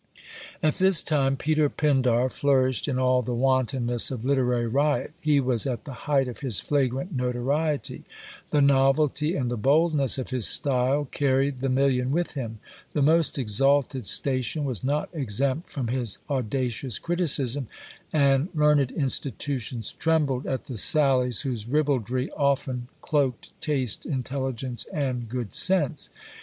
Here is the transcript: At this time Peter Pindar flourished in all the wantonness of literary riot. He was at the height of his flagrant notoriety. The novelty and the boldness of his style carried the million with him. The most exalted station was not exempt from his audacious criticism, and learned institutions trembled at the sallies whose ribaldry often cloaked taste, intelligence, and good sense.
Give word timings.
At 0.63 0.79
this 0.79 1.03
time 1.03 1.37
Peter 1.37 1.69
Pindar 1.69 2.27
flourished 2.31 2.87
in 2.87 2.97
all 2.97 3.21
the 3.21 3.35
wantonness 3.35 4.09
of 4.09 4.25
literary 4.25 4.67
riot. 4.67 5.13
He 5.21 5.39
was 5.39 5.67
at 5.67 5.83
the 5.85 5.93
height 6.09 6.27
of 6.27 6.39
his 6.39 6.59
flagrant 6.59 7.15
notoriety. 7.15 8.05
The 8.49 8.61
novelty 8.63 9.35
and 9.35 9.51
the 9.51 9.57
boldness 9.57 10.17
of 10.17 10.31
his 10.31 10.47
style 10.47 11.05
carried 11.05 11.61
the 11.61 11.69
million 11.69 12.09
with 12.09 12.31
him. 12.31 12.57
The 12.93 13.03
most 13.03 13.37
exalted 13.37 14.07
station 14.07 14.63
was 14.65 14.83
not 14.83 15.07
exempt 15.13 15.69
from 15.69 15.89
his 15.89 16.17
audacious 16.31 16.97
criticism, 16.97 17.67
and 18.11 18.49
learned 18.55 18.89
institutions 18.93 19.91
trembled 19.91 20.47
at 20.47 20.65
the 20.65 20.77
sallies 20.77 21.41
whose 21.41 21.67
ribaldry 21.67 22.31
often 22.31 22.87
cloaked 23.01 23.51
taste, 23.61 24.07
intelligence, 24.07 24.85
and 24.91 25.29
good 25.29 25.53
sense. 25.53 26.09